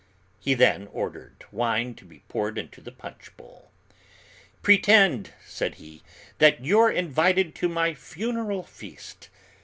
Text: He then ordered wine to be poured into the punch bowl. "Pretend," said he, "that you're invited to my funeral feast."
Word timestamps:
He 0.39 0.55
then 0.55 0.87
ordered 0.87 1.43
wine 1.51 1.93
to 1.93 2.05
be 2.05 2.23
poured 2.27 2.57
into 2.57 2.81
the 2.81 2.91
punch 2.91 3.37
bowl. 3.37 3.69
"Pretend," 4.63 5.31
said 5.45 5.75
he, 5.75 6.01
"that 6.39 6.65
you're 6.65 6.89
invited 6.89 7.53
to 7.53 7.69
my 7.69 7.93
funeral 7.93 8.63
feast." 8.63 9.29